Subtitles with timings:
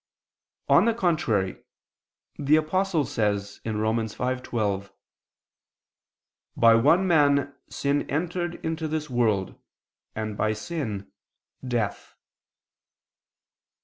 [0.67, 1.63] On the contrary,
[2.39, 3.97] The Apostle says (Rom.
[3.97, 4.89] 5:12):
[6.57, 9.59] "By one man sin entered into this world,
[10.15, 11.11] and by sin
[11.63, 12.15] death."